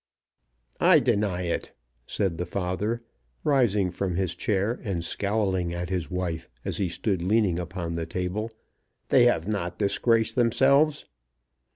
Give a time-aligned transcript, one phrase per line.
[0.79, 1.73] "I deny it,"
[2.07, 3.03] said the father,
[3.43, 8.07] rising from his chair, and scowling at his wife as he stood leaning upon the
[8.07, 8.49] table.
[9.09, 11.05] "They have not disgraced themselves."